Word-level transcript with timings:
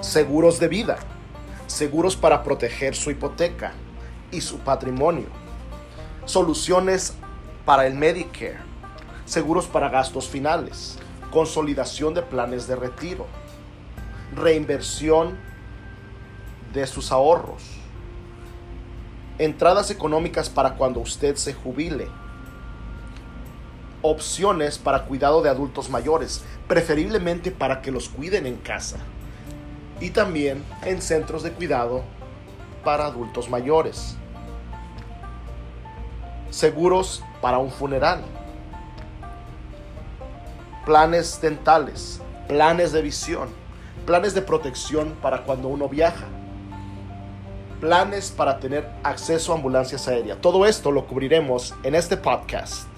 seguros 0.00 0.60
de 0.60 0.68
vida, 0.68 0.96
seguros 1.66 2.14
para 2.14 2.44
proteger 2.44 2.94
su 2.94 3.10
hipoteca 3.10 3.72
y 4.30 4.40
su 4.40 4.58
patrimonio, 4.58 5.26
soluciones 6.24 7.14
para 7.64 7.86
el 7.86 7.94
Medicare, 7.94 8.58
seguros 9.24 9.66
para 9.66 9.88
gastos 9.88 10.28
finales, 10.28 10.98
consolidación 11.32 12.14
de 12.14 12.22
planes 12.22 12.68
de 12.68 12.76
retiro, 12.76 13.26
reinversión 14.36 15.36
de 16.72 16.86
sus 16.86 17.10
ahorros, 17.10 17.64
entradas 19.38 19.90
económicas 19.90 20.48
para 20.48 20.74
cuando 20.74 21.00
usted 21.00 21.34
se 21.34 21.54
jubile, 21.54 22.06
opciones 24.00 24.78
para 24.78 25.06
cuidado 25.06 25.42
de 25.42 25.50
adultos 25.50 25.90
mayores, 25.90 26.44
preferiblemente 26.68 27.50
para 27.50 27.82
que 27.82 27.90
los 27.90 28.08
cuiden 28.08 28.46
en 28.46 28.56
casa 28.56 28.98
y 30.00 30.10
también 30.10 30.64
en 30.84 31.02
centros 31.02 31.42
de 31.42 31.52
cuidado 31.52 32.02
para 32.84 33.06
adultos 33.06 33.48
mayores. 33.48 34.16
Seguros 36.50 37.22
para 37.40 37.58
un 37.58 37.70
funeral. 37.70 38.22
Planes 40.84 41.40
dentales, 41.40 42.20
planes 42.48 42.92
de 42.92 43.02
visión, 43.02 43.48
planes 44.06 44.34
de 44.34 44.42
protección 44.42 45.14
para 45.20 45.44
cuando 45.44 45.68
uno 45.68 45.88
viaja. 45.88 46.26
Planes 47.80 48.30
para 48.30 48.58
tener 48.58 48.88
acceso 49.02 49.52
a 49.52 49.56
ambulancias 49.56 50.08
aéreas. 50.08 50.40
Todo 50.40 50.66
esto 50.66 50.90
lo 50.90 51.06
cubriremos 51.06 51.74
en 51.82 51.94
este 51.94 52.16
podcast. 52.16 52.88